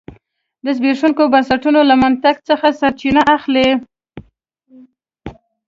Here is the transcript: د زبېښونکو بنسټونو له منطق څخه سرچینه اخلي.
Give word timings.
د 0.65 0.67
زبېښونکو 0.77 1.23
بنسټونو 1.33 1.79
له 1.89 1.95
منطق 2.03 2.35
څخه 2.49 2.67
سرچینه 2.79 3.21
اخلي. 3.35 3.69